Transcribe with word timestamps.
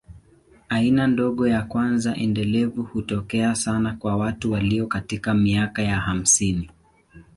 Aina 0.69 1.07
ndogo 1.07 1.47
ya 1.47 1.61
kwanza 1.61 2.15
endelevu 2.17 2.83
hutokea 2.83 3.55
sana 3.55 3.93
kwa 3.95 4.17
watu 4.17 4.51
walio 4.51 4.87
katika 4.87 5.33
miaka 5.33 5.81
ya 5.81 5.99
hamsini. 5.99 6.69